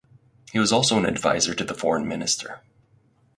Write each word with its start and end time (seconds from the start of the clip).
He 0.51 0.57
was 0.57 0.71
also 0.71 0.97
an 0.97 1.05
advisor 1.05 1.53
to 1.53 1.63
the 1.63 1.75
foreign 1.75 2.07
minister. 2.07 2.61